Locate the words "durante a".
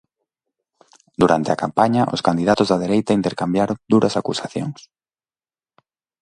1.21-1.59